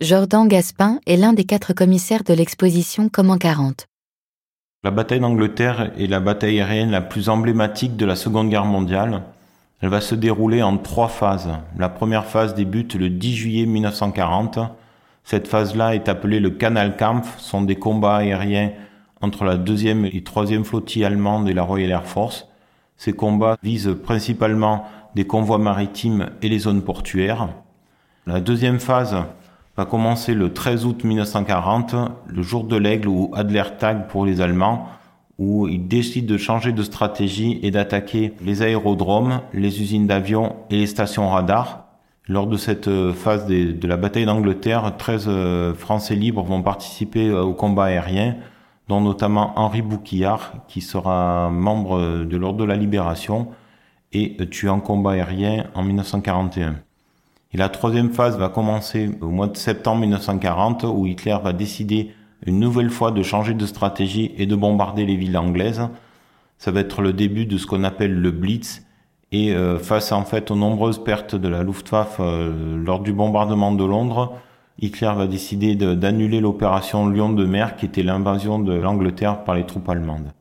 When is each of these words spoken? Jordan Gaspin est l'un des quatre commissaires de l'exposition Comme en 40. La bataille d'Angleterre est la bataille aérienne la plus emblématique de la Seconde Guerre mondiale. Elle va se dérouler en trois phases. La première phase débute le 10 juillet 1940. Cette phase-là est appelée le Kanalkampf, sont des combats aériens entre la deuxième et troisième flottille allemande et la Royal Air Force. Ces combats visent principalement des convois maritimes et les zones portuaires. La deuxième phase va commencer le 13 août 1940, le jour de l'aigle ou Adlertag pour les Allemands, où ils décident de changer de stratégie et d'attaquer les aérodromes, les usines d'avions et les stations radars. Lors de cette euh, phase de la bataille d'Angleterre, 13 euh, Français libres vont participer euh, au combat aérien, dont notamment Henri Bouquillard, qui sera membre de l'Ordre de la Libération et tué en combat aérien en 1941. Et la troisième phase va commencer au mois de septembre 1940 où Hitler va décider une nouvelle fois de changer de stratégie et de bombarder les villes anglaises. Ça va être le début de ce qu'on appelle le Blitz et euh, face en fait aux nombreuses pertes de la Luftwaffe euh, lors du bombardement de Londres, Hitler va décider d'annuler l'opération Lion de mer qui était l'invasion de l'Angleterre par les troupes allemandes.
Jordan 0.00 0.46
Gaspin 0.46 1.00
est 1.08 1.16
l'un 1.16 1.32
des 1.32 1.42
quatre 1.42 1.72
commissaires 1.72 2.22
de 2.22 2.32
l'exposition 2.32 3.08
Comme 3.08 3.30
en 3.30 3.36
40. 3.36 3.88
La 4.84 4.92
bataille 4.92 5.18
d'Angleterre 5.18 5.90
est 5.98 6.06
la 6.06 6.20
bataille 6.20 6.60
aérienne 6.60 6.92
la 6.92 7.00
plus 7.00 7.28
emblématique 7.28 7.96
de 7.96 8.06
la 8.06 8.14
Seconde 8.14 8.48
Guerre 8.48 8.64
mondiale. 8.64 9.24
Elle 9.80 9.88
va 9.88 10.00
se 10.00 10.14
dérouler 10.14 10.62
en 10.62 10.78
trois 10.78 11.08
phases. 11.08 11.50
La 11.76 11.88
première 11.88 12.26
phase 12.26 12.54
débute 12.54 12.94
le 12.94 13.10
10 13.10 13.34
juillet 13.34 13.66
1940. 13.66 14.60
Cette 15.24 15.48
phase-là 15.48 15.96
est 15.96 16.08
appelée 16.08 16.38
le 16.38 16.50
Kanalkampf, 16.50 17.36
sont 17.40 17.62
des 17.62 17.74
combats 17.74 18.18
aériens 18.18 18.70
entre 19.20 19.42
la 19.42 19.56
deuxième 19.56 20.04
et 20.04 20.22
troisième 20.22 20.64
flottille 20.64 21.04
allemande 21.04 21.48
et 21.48 21.54
la 21.54 21.64
Royal 21.64 21.90
Air 21.90 22.06
Force. 22.06 22.46
Ces 22.96 23.14
combats 23.14 23.56
visent 23.64 23.96
principalement 24.04 24.84
des 25.16 25.26
convois 25.26 25.58
maritimes 25.58 26.30
et 26.40 26.48
les 26.48 26.60
zones 26.60 26.82
portuaires. 26.82 27.48
La 28.28 28.38
deuxième 28.38 28.78
phase 28.78 29.16
va 29.78 29.86
commencer 29.86 30.34
le 30.34 30.52
13 30.52 30.86
août 30.86 31.04
1940, 31.04 31.94
le 32.26 32.42
jour 32.42 32.64
de 32.64 32.74
l'aigle 32.74 33.06
ou 33.06 33.30
Adlertag 33.32 34.08
pour 34.08 34.26
les 34.26 34.40
Allemands, 34.40 34.88
où 35.38 35.68
ils 35.68 35.86
décident 35.86 36.26
de 36.26 36.36
changer 36.36 36.72
de 36.72 36.82
stratégie 36.82 37.60
et 37.62 37.70
d'attaquer 37.70 38.34
les 38.44 38.62
aérodromes, 38.62 39.40
les 39.52 39.80
usines 39.80 40.08
d'avions 40.08 40.56
et 40.68 40.78
les 40.78 40.88
stations 40.88 41.28
radars. 41.28 41.84
Lors 42.26 42.48
de 42.48 42.56
cette 42.56 42.88
euh, 42.88 43.12
phase 43.12 43.46
de 43.46 43.86
la 43.86 43.96
bataille 43.96 44.26
d'Angleterre, 44.26 44.96
13 44.98 45.26
euh, 45.28 45.74
Français 45.74 46.16
libres 46.16 46.42
vont 46.42 46.60
participer 46.60 47.28
euh, 47.28 47.42
au 47.42 47.54
combat 47.54 47.84
aérien, 47.84 48.34
dont 48.88 49.00
notamment 49.00 49.52
Henri 49.56 49.82
Bouquillard, 49.82 50.54
qui 50.66 50.80
sera 50.80 51.50
membre 51.50 52.24
de 52.24 52.36
l'Ordre 52.36 52.58
de 52.58 52.64
la 52.64 52.76
Libération 52.76 53.46
et 54.12 54.36
tué 54.50 54.70
en 54.70 54.80
combat 54.80 55.12
aérien 55.12 55.66
en 55.76 55.84
1941. 55.84 56.80
Et 57.52 57.56
la 57.56 57.68
troisième 57.68 58.10
phase 58.10 58.36
va 58.36 58.48
commencer 58.48 59.10
au 59.20 59.28
mois 59.28 59.46
de 59.46 59.56
septembre 59.56 60.00
1940 60.02 60.84
où 60.84 61.06
Hitler 61.06 61.36
va 61.42 61.52
décider 61.52 62.12
une 62.46 62.60
nouvelle 62.60 62.90
fois 62.90 63.10
de 63.10 63.22
changer 63.22 63.54
de 63.54 63.66
stratégie 63.66 64.32
et 64.36 64.46
de 64.46 64.54
bombarder 64.54 65.06
les 65.06 65.16
villes 65.16 65.36
anglaises. 65.36 65.88
Ça 66.58 66.70
va 66.70 66.80
être 66.80 67.00
le 67.00 67.12
début 67.12 67.46
de 67.46 67.56
ce 67.56 67.66
qu'on 67.66 67.84
appelle 67.84 68.14
le 68.14 68.30
Blitz 68.30 68.84
et 69.32 69.52
euh, 69.52 69.78
face 69.78 70.12
en 70.12 70.24
fait 70.24 70.50
aux 70.50 70.56
nombreuses 70.56 71.02
pertes 71.02 71.34
de 71.34 71.48
la 71.48 71.62
Luftwaffe 71.62 72.18
euh, 72.20 72.76
lors 72.82 73.00
du 73.00 73.12
bombardement 73.12 73.72
de 73.72 73.84
Londres, 73.84 74.34
Hitler 74.80 75.12
va 75.16 75.26
décider 75.26 75.74
d'annuler 75.74 76.40
l'opération 76.40 77.08
Lion 77.08 77.30
de 77.30 77.44
mer 77.44 77.76
qui 77.76 77.86
était 77.86 78.02
l'invasion 78.02 78.58
de 78.58 78.74
l'Angleterre 78.74 79.42
par 79.44 79.54
les 79.54 79.66
troupes 79.66 79.88
allemandes. 79.88 80.32